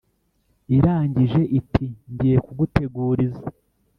[0.75, 3.45] irangije iti: “ngiye kuguteguriza.”